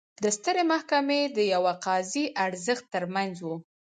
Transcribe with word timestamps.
د 0.23 0.25
سترې 0.37 0.63
محکمې 0.71 1.21
د 1.35 1.37
یوه 1.53 1.73
قاضي 1.85 2.25
ارزښت 2.45 2.85
ترمنځ 2.93 3.35
و. 3.45 3.47